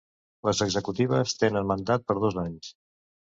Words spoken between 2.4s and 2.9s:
anys.